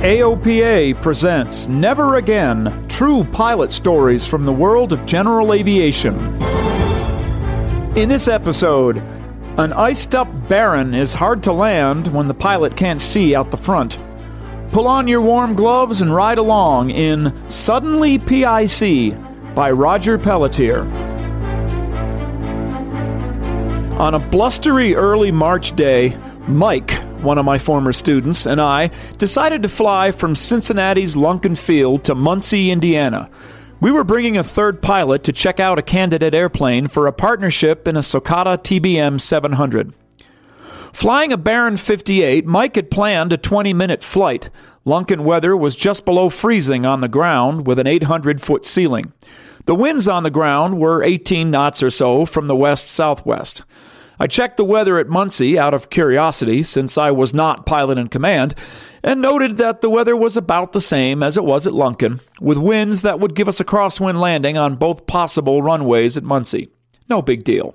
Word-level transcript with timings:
AOPA 0.00 1.02
presents 1.02 1.68
Never 1.68 2.14
Again 2.14 2.86
True 2.88 3.22
Pilot 3.22 3.70
Stories 3.70 4.26
from 4.26 4.44
the 4.44 4.52
World 4.52 4.94
of 4.94 5.04
General 5.04 5.52
Aviation. 5.52 6.16
In 7.98 8.08
this 8.08 8.26
episode, 8.26 8.96
an 9.58 9.74
iced 9.74 10.14
up 10.14 10.26
Baron 10.48 10.94
is 10.94 11.12
hard 11.12 11.42
to 11.42 11.52
land 11.52 12.06
when 12.14 12.28
the 12.28 12.32
pilot 12.34 12.78
can't 12.78 12.98
see 13.02 13.34
out 13.34 13.50
the 13.50 13.58
front. 13.58 13.98
Pull 14.72 14.88
on 14.88 15.06
your 15.06 15.20
warm 15.20 15.54
gloves 15.54 16.00
and 16.00 16.14
ride 16.14 16.38
along 16.38 16.92
in 16.92 17.30
Suddenly 17.50 18.18
PIC 18.20 19.14
by 19.54 19.70
Roger 19.70 20.16
Pelletier. 20.16 20.84
On 23.98 24.14
a 24.14 24.18
blustery 24.18 24.94
early 24.94 25.30
March 25.30 25.76
day, 25.76 26.16
Mike, 26.48 26.98
one 27.22 27.38
of 27.38 27.44
my 27.44 27.58
former 27.58 27.92
students, 27.92 28.46
and 28.46 28.60
I 28.60 28.90
decided 29.18 29.62
to 29.62 29.68
fly 29.68 30.10
from 30.10 30.34
Cincinnati's 30.34 31.16
Lunken 31.16 31.56
Field 31.56 32.04
to 32.04 32.14
Muncie, 32.14 32.70
Indiana. 32.70 33.30
We 33.80 33.90
were 33.90 34.04
bringing 34.04 34.36
a 34.36 34.44
third 34.44 34.82
pilot 34.82 35.24
to 35.24 35.32
check 35.32 35.58
out 35.58 35.78
a 35.78 35.82
candidate 35.82 36.34
airplane 36.34 36.86
for 36.86 37.06
a 37.06 37.12
partnership 37.12 37.88
in 37.88 37.96
a 37.96 38.00
Socata 38.00 38.58
TBM 38.58 39.20
700. 39.20 39.94
Flying 40.92 41.32
a 41.32 41.38
Baron 41.38 41.76
58, 41.76 42.44
Mike 42.46 42.76
had 42.76 42.90
planned 42.90 43.32
a 43.32 43.38
20 43.38 43.72
minute 43.72 44.02
flight. 44.02 44.50
Lunken 44.84 45.20
weather 45.20 45.56
was 45.56 45.76
just 45.76 46.04
below 46.04 46.28
freezing 46.28 46.84
on 46.84 47.00
the 47.00 47.08
ground 47.08 47.66
with 47.66 47.78
an 47.78 47.86
800 47.86 48.40
foot 48.40 48.66
ceiling. 48.66 49.12
The 49.66 49.74
winds 49.74 50.08
on 50.08 50.24
the 50.24 50.30
ground 50.30 50.80
were 50.80 51.02
18 51.02 51.50
knots 51.50 51.82
or 51.82 51.90
so 51.90 52.26
from 52.26 52.48
the 52.48 52.56
west 52.56 52.90
southwest. 52.90 53.62
I 54.22 54.26
checked 54.26 54.58
the 54.58 54.66
weather 54.66 54.98
at 54.98 55.08
Muncie 55.08 55.58
out 55.58 55.72
of 55.72 55.88
curiosity, 55.88 56.62
since 56.62 56.98
I 56.98 57.10
was 57.10 57.32
not 57.32 57.64
pilot 57.64 57.96
in 57.96 58.08
command, 58.08 58.54
and 59.02 59.22
noted 59.22 59.56
that 59.56 59.80
the 59.80 59.88
weather 59.88 60.14
was 60.14 60.36
about 60.36 60.72
the 60.72 60.80
same 60.82 61.22
as 61.22 61.38
it 61.38 61.44
was 61.44 61.66
at 61.66 61.72
Lunken, 61.72 62.20
with 62.38 62.58
winds 62.58 63.00
that 63.00 63.18
would 63.18 63.34
give 63.34 63.48
us 63.48 63.60
a 63.60 63.64
crosswind 63.64 64.20
landing 64.20 64.58
on 64.58 64.76
both 64.76 65.06
possible 65.06 65.62
runways 65.62 66.18
at 66.18 66.22
Muncie. 66.22 66.68
No 67.08 67.22
big 67.22 67.44
deal. 67.44 67.74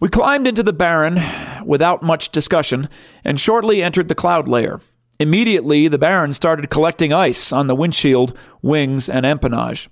We 0.00 0.10
climbed 0.10 0.46
into 0.46 0.62
the 0.62 0.74
Baron 0.74 1.18
without 1.64 2.02
much 2.02 2.28
discussion 2.28 2.90
and 3.24 3.40
shortly 3.40 3.82
entered 3.82 4.08
the 4.08 4.14
cloud 4.14 4.48
layer. 4.48 4.82
Immediately, 5.18 5.88
the 5.88 5.96
Baron 5.96 6.34
started 6.34 6.68
collecting 6.68 7.14
ice 7.14 7.54
on 7.54 7.68
the 7.68 7.74
windshield, 7.74 8.36
wings, 8.60 9.08
and 9.08 9.24
empennage. 9.24 9.88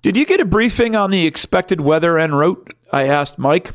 Did 0.00 0.16
you 0.16 0.24
get 0.24 0.40
a 0.40 0.46
briefing 0.46 0.96
on 0.96 1.10
the 1.10 1.26
expected 1.26 1.82
weather 1.82 2.18
en 2.18 2.34
route? 2.34 2.74
I 2.90 3.06
asked 3.06 3.38
Mike. 3.38 3.72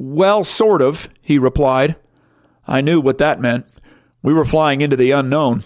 Well, 0.00 0.44
sort 0.44 0.80
of, 0.80 1.08
he 1.22 1.38
replied. 1.38 1.96
I 2.68 2.80
knew 2.80 3.00
what 3.00 3.18
that 3.18 3.40
meant. 3.40 3.66
We 4.22 4.32
were 4.32 4.44
flying 4.44 4.80
into 4.80 4.94
the 4.94 5.10
unknown. 5.10 5.64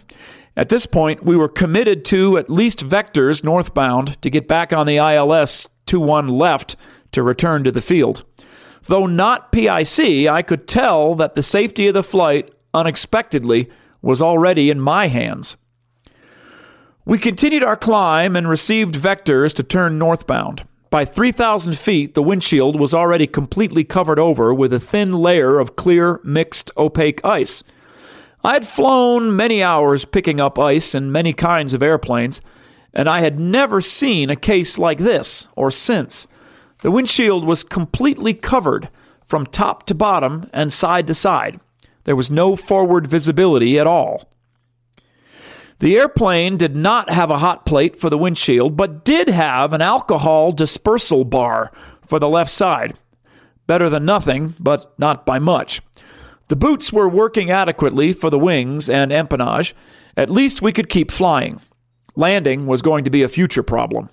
At 0.56 0.70
this 0.70 0.86
point, 0.86 1.22
we 1.22 1.36
were 1.36 1.50
committed 1.50 2.02
to 2.06 2.38
at 2.38 2.48
least 2.48 2.88
vectors 2.88 3.44
northbound 3.44 4.20
to 4.22 4.30
get 4.30 4.48
back 4.48 4.72
on 4.72 4.86
the 4.86 4.96
ILS 4.96 5.68
21 5.84 6.28
left 6.28 6.76
to 7.12 7.22
return 7.22 7.62
to 7.64 7.70
the 7.70 7.82
field. 7.82 8.24
Though 8.84 9.04
not 9.04 9.52
PIC, 9.52 10.26
I 10.26 10.40
could 10.40 10.66
tell 10.66 11.14
that 11.16 11.34
the 11.34 11.42
safety 11.42 11.88
of 11.88 11.94
the 11.94 12.02
flight, 12.02 12.54
unexpectedly, 12.72 13.68
was 14.00 14.22
already 14.22 14.70
in 14.70 14.80
my 14.80 15.08
hands. 15.08 15.58
We 17.04 17.18
continued 17.18 17.64
our 17.64 17.76
climb 17.76 18.34
and 18.34 18.48
received 18.48 18.94
vectors 18.94 19.52
to 19.54 19.62
turn 19.62 19.98
northbound. 19.98 20.66
By 20.92 21.06
3,000 21.06 21.78
feet, 21.78 22.12
the 22.12 22.22
windshield 22.22 22.78
was 22.78 22.92
already 22.92 23.26
completely 23.26 23.82
covered 23.82 24.18
over 24.18 24.52
with 24.52 24.74
a 24.74 24.78
thin 24.78 25.12
layer 25.14 25.58
of 25.58 25.74
clear, 25.74 26.20
mixed, 26.22 26.70
opaque 26.76 27.24
ice. 27.24 27.64
I 28.44 28.52
had 28.52 28.68
flown 28.68 29.34
many 29.34 29.62
hours 29.62 30.04
picking 30.04 30.38
up 30.38 30.58
ice 30.58 30.94
in 30.94 31.10
many 31.10 31.32
kinds 31.32 31.72
of 31.72 31.82
airplanes, 31.82 32.42
and 32.92 33.08
I 33.08 33.20
had 33.20 33.40
never 33.40 33.80
seen 33.80 34.28
a 34.28 34.36
case 34.36 34.78
like 34.78 34.98
this 34.98 35.48
or 35.56 35.70
since. 35.70 36.26
The 36.82 36.90
windshield 36.90 37.46
was 37.46 37.64
completely 37.64 38.34
covered 38.34 38.90
from 39.24 39.46
top 39.46 39.86
to 39.86 39.94
bottom 39.94 40.44
and 40.52 40.70
side 40.70 41.06
to 41.06 41.14
side. 41.14 41.58
There 42.04 42.16
was 42.16 42.30
no 42.30 42.54
forward 42.54 43.06
visibility 43.06 43.78
at 43.78 43.86
all. 43.86 44.28
The 45.78 45.98
airplane 45.98 46.56
did 46.56 46.76
not 46.76 47.10
have 47.10 47.30
a 47.30 47.38
hot 47.38 47.66
plate 47.66 47.96
for 47.96 48.08
the 48.08 48.18
windshield, 48.18 48.76
but 48.76 49.04
did 49.04 49.28
have 49.28 49.72
an 49.72 49.80
alcohol 49.80 50.52
dispersal 50.52 51.24
bar 51.24 51.72
for 52.06 52.18
the 52.18 52.28
left 52.28 52.50
side. 52.50 52.96
Better 53.66 53.88
than 53.88 54.04
nothing, 54.04 54.54
but 54.60 54.92
not 54.98 55.24
by 55.26 55.38
much. 55.38 55.80
The 56.48 56.56
boots 56.56 56.92
were 56.92 57.08
working 57.08 57.50
adequately 57.50 58.12
for 58.12 58.28
the 58.28 58.38
wings 58.38 58.88
and 58.88 59.10
empennage. 59.10 59.72
At 60.16 60.30
least 60.30 60.62
we 60.62 60.72
could 60.72 60.88
keep 60.88 61.10
flying. 61.10 61.60
Landing 62.14 62.66
was 62.66 62.82
going 62.82 63.04
to 63.04 63.10
be 63.10 63.22
a 63.22 63.28
future 63.28 63.62
problem. 63.62 64.10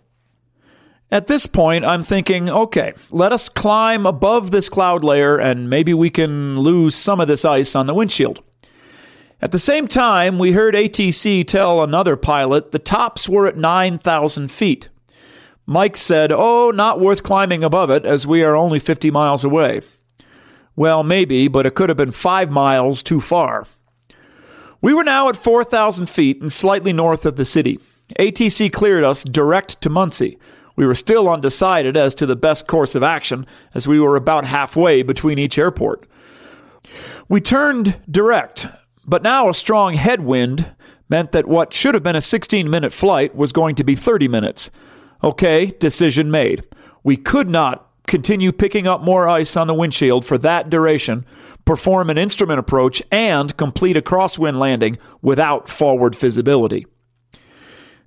At 1.12 1.28
this 1.28 1.48
point, 1.48 1.86
I'm 1.86 2.04
thinking, 2.04 2.50
okay, 2.50 2.94
let 3.12 3.32
us 3.32 3.50
climb 3.50 4.06
above 4.06 4.52
this 4.52 4.70
cloud 4.70 5.04
layer 5.04 5.38
and 5.38 5.70
maybe 5.70 5.94
we 5.94 6.10
can 6.10 6.60
lose 6.60 6.96
some 6.96 7.20
of 7.20 7.28
this 7.28 7.44
ice 7.44 7.76
on 7.76 7.88
the 7.88 7.96
windshield. 7.96 8.44
At 9.42 9.52
the 9.52 9.60
same 9.60 9.88
time, 9.88 10.38
we 10.38 10.52
heard 10.52 10.76
ATC 10.76 11.48
tell 11.48 11.82
another 11.82 12.18
pilot 12.18 12.72
the 12.72 12.80
tops 12.80 13.30
were 13.30 13.48
at 13.48 13.58
9,000 13.58 14.50
feet. 14.50 14.90
Mike 15.66 15.96
said, 15.96 16.32
Oh, 16.32 16.72
not 16.72 17.00
worth 17.00 17.24
climbing 17.24 17.64
above 17.64 17.90
it, 17.90 18.06
as 18.06 18.28
we 18.28 18.44
are 18.44 18.56
only 18.56 18.80
50 18.80 19.12
miles 19.12 19.44
away. 19.44 19.82
Well, 20.76 21.04
maybe, 21.04 21.48
but 21.48 21.66
it 21.66 21.76
could 21.76 21.90
have 21.90 21.98
been 21.98 22.12
five 22.12 22.50
miles 22.50 23.02
too 23.02 23.22
far. 23.22 23.66
We 24.82 24.94
were 24.94 25.04
now 25.04 25.30
at 25.30 25.36
4,000 25.36 26.10
feet 26.10 26.42
and 26.42 26.52
slightly 26.52 26.92
north 26.92 27.26
of 27.26 27.36
the 27.36 27.46
city. 27.46 27.80
ATC 28.18 28.72
cleared 28.72 29.04
us 29.04 29.24
direct 29.24 29.80
to 29.82 29.90
Muncie. 29.90 30.38
We 30.76 30.88
were 30.88 30.96
still 30.96 31.30
undecided 31.30 31.96
as 31.98 32.16
to 32.16 32.26
the 32.26 32.36
best 32.36 32.66
course 32.66 32.96
of 32.96 33.04
action, 33.04 33.46
as 33.74 33.88
we 33.88 34.00
were 34.00 34.16
about 34.16 34.46
halfway 34.46 35.04
between 35.04 35.38
each 35.38 35.58
airport. 35.58 36.08
We 37.28 37.42
turned 37.42 38.00
direct, 38.10 38.66
but 39.10 39.24
now 39.24 39.50
a 39.50 39.54
strong 39.56 39.96
headwind 39.96 40.72
meant 41.10 41.32
that 41.32 41.48
what 41.48 41.74
should 41.74 41.96
have 41.96 42.04
been 42.04 42.16
a 42.16 42.22
16 42.22 42.70
minute 42.70 42.94
flight 42.94 43.36
was 43.36 43.52
going 43.52 43.74
to 43.76 43.84
be 43.84 43.96
30 43.96 44.28
minutes. 44.28 44.70
Okay, 45.24 45.66
decision 45.66 46.30
made. 46.30 46.64
We 47.04 47.18
could 47.18 47.50
not 47.50 47.90
continue 48.06 48.52
picking 48.52 48.88
up 48.88 49.02
more 49.02 49.28
ice 49.28 49.58
on 49.58 49.66
the 49.68 49.74
windshield 49.74 50.26
for 50.26 50.38
that 50.38 50.70
duration, 50.70 51.26
perform 51.66 52.10
an 52.12 52.20
instrument 52.20 52.60
approach, 52.60 53.02
and 53.12 53.58
complete 53.58 53.98
a 53.98 54.02
crosswind 54.02 54.58
landing 54.58 54.98
without 55.22 55.68
forward 55.68 56.16
visibility. 56.16 56.86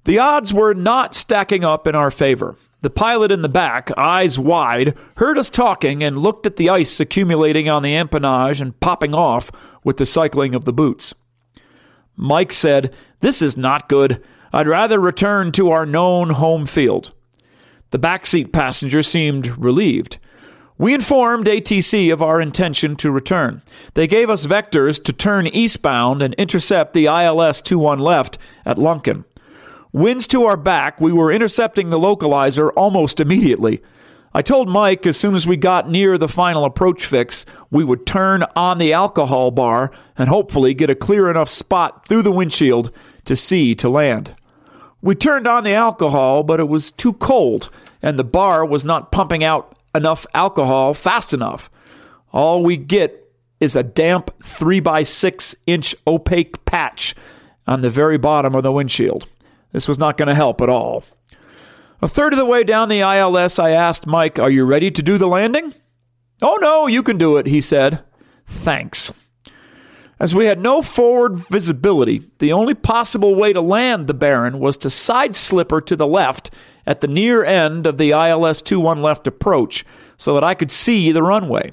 The 0.05 0.19
odds 0.19 0.55
were 0.55 0.75
not 0.75 1.15
stacking 1.15 1.65
up 1.65 1.87
in 1.87 1.95
our 1.95 2.11
favor. 2.11 2.57
The 2.81 2.91
pilot 2.91 3.31
in 3.31 3.43
the 3.43 3.49
back, 3.49 3.97
eyes 3.97 4.39
wide, 4.39 4.97
heard 5.17 5.39
us 5.39 5.49
talking 5.51 6.03
and 6.03 6.19
looked 6.19 6.47
at 6.47 6.57
the 6.57 6.69
ice 6.69 6.99
accumulating 6.99 7.69
on 7.69 7.85
the 7.85 7.95
empennage 7.95 8.61
and 8.61 8.79
popping 8.81 9.15
off 9.15 9.53
with 9.85 9.97
the 9.97 10.07
cycling 10.07 10.55
of 10.55 10.65
the 10.65 10.73
boots. 10.73 11.15
Mike 12.17 12.53
said, 12.53 12.93
This 13.21 13.43
is 13.43 13.57
not 13.57 13.89
good. 13.89 14.23
I'd 14.53 14.67
rather 14.67 15.01
return 15.01 15.53
to 15.53 15.71
our 15.71 15.87
known 15.87 16.31
home 16.31 16.67
field. 16.67 17.13
The 17.91 17.99
backseat 17.99 18.53
passenger 18.53 19.03
seemed 19.03 19.59
relieved. 19.59 20.19
We 20.79 20.95
informed 20.95 21.47
ATC 21.47 22.13
of 22.13 22.23
our 22.23 22.41
intention 22.41 22.97
to 22.97 23.11
return. 23.11 23.63
They 23.95 24.07
gave 24.07 24.29
us 24.29 24.47
vectors 24.47 25.03
to 25.05 25.13
turn 25.13 25.47
eastbound 25.47 26.23
and 26.23 26.35
intercept 26.35 26.93
the 26.93 27.07
ILS 27.07 27.61
21 27.63 27.99
left 27.99 28.39
at 28.65 28.79
Lunken. 28.79 29.25
Winds 29.93 30.27
to 30.29 30.45
our 30.45 30.57
back, 30.57 31.01
we 31.01 31.13
were 31.13 31.31
intercepting 31.31 31.91
the 31.91 31.99
localizer 31.99 32.71
almost 32.75 33.21
immediately. 33.21 33.83
I 34.35 34.41
told 34.41 34.69
Mike 34.69 35.07
as 35.07 35.19
soon 35.19 35.35
as 35.35 35.47
we 35.47 35.57
got 35.59 35.91
near 35.91 36.17
the 36.17 36.29
final 36.29 36.65
approach 36.65 37.05
fix, 37.05 37.45
we 37.71 37.85
would 37.85 38.07
turn 38.07 38.45
on 38.57 38.79
the 38.79 38.93
alcohol 38.93 39.51
bar 39.51 39.93
and 40.17 40.29
hopefully 40.29 40.73
get 40.73 40.89
a 40.89 40.95
clear 40.95 41.31
enough 41.31 41.51
spot 41.51 42.09
through 42.09 42.23
the 42.23 42.33
windshield 42.33 42.91
to 43.27 43.37
see 43.37 43.75
to 43.75 43.91
land. 43.91 44.35
We 45.03 45.15
turned 45.15 45.47
on 45.47 45.65
the 45.65 45.75
alcohol, 45.75 46.45
but 46.45 46.61
it 46.61 46.69
was 46.69 46.91
too 46.91 47.13
cold, 47.15 47.71
and 48.01 48.19
the 48.19 48.25
bar 48.25 48.65
was 48.65 48.85
not 48.85 49.13
pumping 49.13 49.45
out 49.45 49.77
enough 49.95 50.27
alcohol 50.33 50.95
fast 50.95 51.35
enough. 51.35 51.71
All 52.33 52.63
we 52.63 52.79
get 52.79 53.31
is 53.61 53.77
a 53.77 53.83
damp 53.83 54.31
3 54.43 54.81
by 54.81 55.03
6 55.03 55.57
inch 55.67 55.95
opaque 56.07 56.65
patch 56.65 57.15
on 57.67 57.83
the 57.83 57.91
very 57.91 58.17
bottom 58.17 58.55
of 58.55 58.63
the 58.63 58.73
windshield. 58.73 59.27
This 59.73 59.89
was 59.89 59.99
not 59.99 60.17
going 60.17 60.29
to 60.29 60.35
help 60.35 60.61
at 60.61 60.69
all. 60.69 61.05
A 62.03 62.09
third 62.09 62.33
of 62.33 62.39
the 62.39 62.45
way 62.45 62.65
down 62.65 62.89
the 62.89 63.01
ILS, 63.01 63.61
I 63.61 63.71
asked 63.71 64.09
Mike, 64.09 64.41
Are 64.41 64.51
you 64.51 64.65
ready 64.65 64.91
to 64.91 65.03
do 65.05 65.19
the 65.19 65.29
landing? 65.29 65.73
Oh, 66.43 66.59
no, 66.61 66.89
you 66.89 67.01
can 67.01 67.17
do 67.17 67.37
it, 67.37 67.47
he 67.47 67.61
said. 67.61 68.03
Thanks. 68.45 69.13
As 70.19 70.35
we 70.35 70.47
had 70.47 70.61
no 70.61 70.83
forward 70.83 71.37
visibility, 71.49 72.29
the 72.41 72.53
only 72.53 72.75
possible 72.75 73.37
way 73.37 73.53
to 73.53 73.61
land 73.61 74.09
the 74.09 74.15
Baron 74.15 74.59
was 74.59 74.77
to 74.79 74.91
side 74.91 75.37
slip 75.37 75.71
her 75.71 75.81
to 75.83 75.95
the 75.95 76.07
left 76.07 76.53
at 76.87 77.03
the 77.03 77.09
near 77.09 77.45
end 77.45 77.87
of 77.87 77.99
the 77.99 78.11
ILS 78.11 78.63
21 78.63 79.01
left 79.01 79.29
approach 79.29 79.85
so 80.17 80.35
that 80.35 80.43
I 80.43 80.55
could 80.55 80.73
see 80.73 81.13
the 81.13 81.23
runway. 81.23 81.71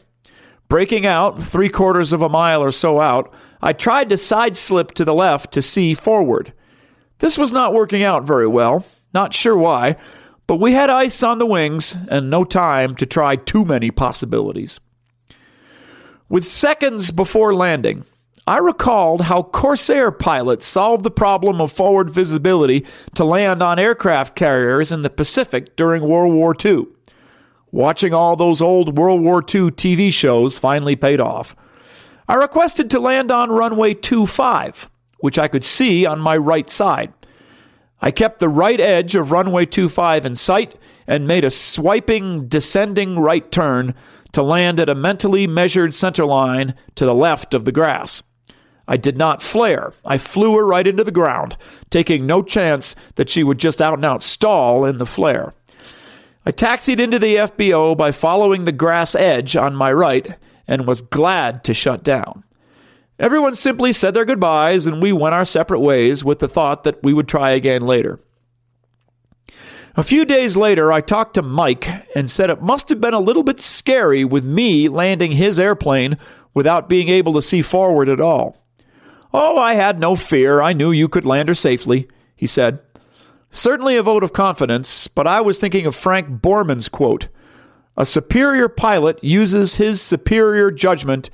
Breaking 0.67 1.07
out, 1.07 1.41
three 1.41 1.69
quarters 1.69 2.13
of 2.13 2.21
a 2.21 2.29
mile 2.29 2.61
or 2.61 2.71
so 2.71 2.99
out, 2.99 3.33
I 3.63 3.73
tried 3.73 4.09
to 4.09 4.17
side 4.17 4.55
slip 4.55 4.91
to 4.91 5.05
the 5.05 5.13
left 5.13 5.51
to 5.53 5.61
see 5.63 5.95
forward. 5.95 6.53
This 7.17 7.35
was 7.35 7.51
not 7.51 7.73
working 7.73 8.03
out 8.03 8.25
very 8.25 8.47
well. 8.47 8.85
Not 9.13 9.33
sure 9.33 9.57
why, 9.57 9.95
but 10.47 10.57
we 10.57 10.73
had 10.73 10.89
ice 10.89 11.23
on 11.23 11.37
the 11.37 11.45
wings 11.45 11.95
and 12.09 12.29
no 12.29 12.43
time 12.43 12.95
to 12.97 13.05
try 13.05 13.35
too 13.35 13.65
many 13.65 13.91
possibilities. 13.91 14.79
With 16.27 16.47
seconds 16.47 17.11
before 17.11 17.53
landing, 17.53 18.05
I 18.45 18.57
recalled 18.57 19.21
how 19.21 19.43
Corsair 19.43 20.11
pilots 20.11 20.65
solved 20.65 21.03
the 21.03 21.11
problem 21.11 21.61
of 21.61 21.71
forward 21.71 22.09
visibility 22.09 22.85
to 23.15 23.23
land 23.23 23.61
on 23.61 23.79
aircraft 23.79 24.35
carriers 24.35 24.91
in 24.91 25.01
the 25.01 25.09
Pacific 25.09 25.75
during 25.75 26.07
World 26.07 26.33
War 26.33 26.55
II. 26.63 26.87
Watching 27.71 28.13
all 28.13 28.35
those 28.35 28.61
old 28.61 28.97
World 28.97 29.21
War 29.21 29.41
II 29.41 29.71
TV 29.71 30.11
shows 30.11 30.57
finally 30.57 30.95
paid 30.95 31.19
off. 31.19 31.55
I 32.27 32.35
requested 32.35 32.89
to 32.91 32.99
land 32.99 33.31
on 33.31 33.51
runway 33.51 33.93
25 33.93 34.89
which 35.19 35.37
I 35.37 35.47
could 35.47 35.63
see 35.63 36.05
on 36.05 36.19
my 36.19 36.37
right 36.37 36.69
side. 36.69 37.13
I 38.01 38.11
kept 38.11 38.39
the 38.39 38.49
right 38.49 38.79
edge 38.79 39.15
of 39.15 39.31
runway 39.31 39.65
25 39.65 40.25
in 40.25 40.35
sight 40.35 40.75
and 41.05 41.27
made 41.27 41.43
a 41.43 41.49
swiping, 41.49 42.47
descending 42.47 43.19
right 43.19 43.51
turn 43.51 43.93
to 44.31 44.43
land 44.43 44.79
at 44.79 44.89
a 44.89 44.95
mentally 44.95 45.47
measured 45.47 45.93
center 45.93 46.25
line 46.25 46.75
to 46.95 47.05
the 47.05 47.15
left 47.15 47.53
of 47.53 47.65
the 47.65 47.71
grass. 47.71 48.21
I 48.87 48.97
did 48.97 49.17
not 49.17 49.41
flare. 49.41 49.93
I 50.03 50.17
flew 50.17 50.55
her 50.55 50.65
right 50.65 50.87
into 50.87 51.03
the 51.03 51.11
ground, 51.11 51.57
taking 51.89 52.25
no 52.25 52.41
chance 52.41 52.95
that 53.15 53.29
she 53.29 53.43
would 53.43 53.59
just 53.59 53.81
out 53.81 53.95
and 53.95 54.05
out 54.05 54.23
stall 54.23 54.85
in 54.85 54.97
the 54.97 55.05
flare. 55.05 55.53
I 56.45 56.51
taxied 56.51 56.99
into 56.99 57.19
the 57.19 57.35
FBO 57.35 57.95
by 57.95 58.11
following 58.11 58.63
the 58.63 58.71
grass 58.71 59.13
edge 59.13 59.55
on 59.55 59.75
my 59.75 59.91
right 59.93 60.35
and 60.67 60.87
was 60.87 61.01
glad 61.01 61.63
to 61.65 61.73
shut 61.73 62.03
down. 62.03 62.43
Everyone 63.19 63.53
simply 63.53 63.91
said 63.91 64.13
their 64.13 64.23
goodbyes, 64.23 64.87
and 64.87 65.01
we 65.01 65.11
went 65.11 65.35
our 65.35 65.43
separate 65.43 65.81
ways 65.81 66.23
with 66.23 66.39
the 66.39 66.47
thought 66.47 66.83
that 66.83 67.03
we 67.03 67.13
would 67.13 67.27
try 67.27 67.51
again 67.51 67.81
later. 67.81 68.21
A 69.97 70.03
few 70.03 70.23
days 70.23 70.55
later, 70.55 70.93
I 70.93 71.01
talked 71.01 71.33
to 71.33 71.41
Mike 71.41 71.89
and 72.15 72.31
said 72.31 72.49
it 72.49 72.61
must 72.61 72.87
have 72.87 73.01
been 73.01 73.13
a 73.13 73.19
little 73.19 73.43
bit 73.43 73.59
scary 73.59 74.23
with 74.23 74.45
me 74.45 74.87
landing 74.87 75.33
his 75.33 75.59
airplane 75.59 76.17
without 76.53 76.87
being 76.87 77.09
able 77.09 77.33
to 77.33 77.41
see 77.41 77.61
forward 77.61 78.07
at 78.07 78.21
all. 78.21 78.63
Oh, 79.33 79.57
I 79.57 79.73
had 79.73 79.99
no 79.99 80.15
fear. 80.15 80.61
I 80.61 80.71
knew 80.71 80.91
you 80.91 81.09
could 81.09 81.25
land 81.25 81.49
her 81.49 81.55
safely, 81.55 82.07
he 82.35 82.47
said. 82.47 82.79
Certainly 83.49 83.97
a 83.97 84.03
vote 84.03 84.23
of 84.23 84.31
confidence, 84.31 85.09
but 85.09 85.27
I 85.27 85.41
was 85.41 85.59
thinking 85.59 85.85
of 85.85 85.95
Frank 85.95 86.41
Borman's 86.41 86.87
quote 86.87 87.27
A 87.97 88.05
superior 88.05 88.69
pilot 88.69 89.21
uses 89.21 89.75
his 89.75 90.01
superior 90.01 90.71
judgment 90.71 91.29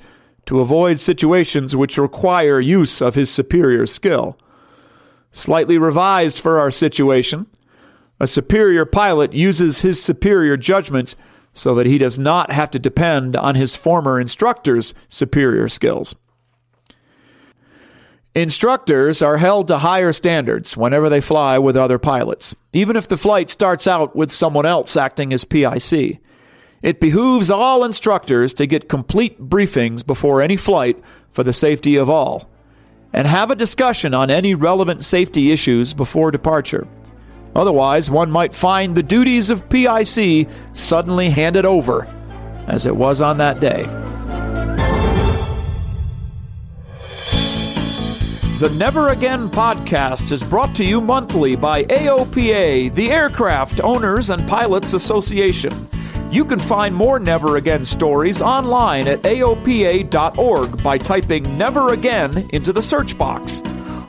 to 0.46 0.60
avoid 0.60 0.98
situations 0.98 1.76
which 1.76 1.98
require 1.98 2.60
use 2.60 3.02
of 3.02 3.14
his 3.14 3.30
superior 3.30 3.86
skill. 3.86 4.38
Slightly 5.32 5.76
revised 5.76 6.40
for 6.40 6.58
our 6.58 6.70
situation, 6.70 7.46
a 8.18 8.26
superior 8.26 8.86
pilot 8.86 9.32
uses 9.32 9.82
his 9.82 10.02
superior 10.02 10.56
judgment 10.56 11.14
so 11.52 11.74
that 11.74 11.86
he 11.86 11.98
does 11.98 12.18
not 12.18 12.52
have 12.52 12.70
to 12.70 12.78
depend 12.78 13.36
on 13.36 13.54
his 13.54 13.76
former 13.76 14.20
instructor's 14.20 14.94
superior 15.08 15.68
skills. 15.68 16.14
Instructors 18.34 19.22
are 19.22 19.38
held 19.38 19.66
to 19.68 19.78
higher 19.78 20.12
standards 20.12 20.76
whenever 20.76 21.08
they 21.08 21.22
fly 21.22 21.58
with 21.58 21.74
other 21.74 21.98
pilots, 21.98 22.54
even 22.74 22.94
if 22.94 23.08
the 23.08 23.16
flight 23.16 23.48
starts 23.48 23.86
out 23.86 24.14
with 24.14 24.30
someone 24.30 24.66
else 24.66 24.94
acting 24.94 25.32
as 25.32 25.44
PIC. 25.44 26.20
It 26.82 27.00
behooves 27.00 27.50
all 27.50 27.84
instructors 27.84 28.54
to 28.54 28.66
get 28.66 28.88
complete 28.88 29.40
briefings 29.40 30.06
before 30.06 30.42
any 30.42 30.56
flight 30.56 31.02
for 31.30 31.42
the 31.42 31.52
safety 31.52 31.96
of 31.96 32.08
all, 32.10 32.50
and 33.12 33.26
have 33.26 33.50
a 33.50 33.56
discussion 33.56 34.14
on 34.14 34.30
any 34.30 34.54
relevant 34.54 35.04
safety 35.04 35.52
issues 35.52 35.94
before 35.94 36.30
departure. 36.30 36.86
Otherwise, 37.54 38.10
one 38.10 38.30
might 38.30 38.52
find 38.52 38.94
the 38.94 39.02
duties 39.02 39.48
of 39.48 39.68
PIC 39.68 40.48
suddenly 40.74 41.30
handed 41.30 41.64
over, 41.64 42.06
as 42.66 42.84
it 42.84 42.94
was 42.94 43.20
on 43.20 43.38
that 43.38 43.60
day. 43.60 43.84
The 48.58 48.70
Never 48.70 49.08
Again 49.08 49.50
podcast 49.50 50.32
is 50.32 50.42
brought 50.42 50.74
to 50.76 50.84
you 50.84 51.00
monthly 51.00 51.56
by 51.56 51.84
AOPA, 51.84 52.94
the 52.94 53.10
Aircraft 53.10 53.82
Owners 53.82 54.30
and 54.30 54.48
Pilots 54.48 54.94
Association. 54.94 55.72
You 56.30 56.44
can 56.44 56.58
find 56.58 56.94
more 56.94 57.18
Never 57.20 57.56
Again 57.56 57.84
stories 57.84 58.42
online 58.42 59.06
at 59.06 59.22
AOPA.org 59.22 60.82
by 60.82 60.98
typing 60.98 61.56
Never 61.56 61.92
Again 61.92 62.50
into 62.52 62.72
the 62.72 62.82
search 62.82 63.16
box. 63.16 63.60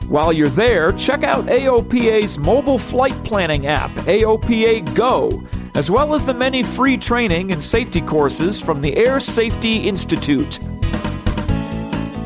While 0.08 0.32
you're 0.32 0.48
there, 0.48 0.90
check 0.92 1.22
out 1.22 1.44
AOPA's 1.46 2.36
mobile 2.36 2.78
flight 2.78 3.14
planning 3.24 3.66
app, 3.66 3.90
AOPA 3.90 4.94
Go, 4.94 5.42
as 5.74 5.90
well 5.90 6.12
as 6.14 6.24
the 6.24 6.34
many 6.34 6.62
free 6.62 6.96
training 6.96 7.52
and 7.52 7.62
safety 7.62 8.00
courses 8.00 8.60
from 8.60 8.80
the 8.80 8.96
Air 8.96 9.20
Safety 9.20 9.86
Institute. 9.88 10.58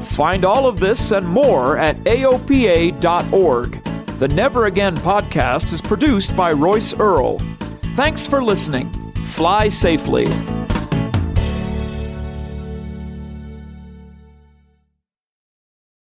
Find 0.05 0.45
all 0.45 0.67
of 0.67 0.81
this 0.81 1.11
and 1.11 1.27
more 1.27 1.77
at 1.77 1.97
AOPA.org. 2.05 3.85
The 4.19 4.29
Never 4.29 4.67
Again 4.67 4.97
podcast 4.97 5.73
is 5.73 5.81
produced 5.81 6.37
by 6.37 6.53
Royce 6.53 6.95
Earl. 6.99 7.39
Thanks 7.97 8.27
for 8.27 8.43
listening. 8.43 9.02
Fly 9.33 9.71
safely. 9.71 10.27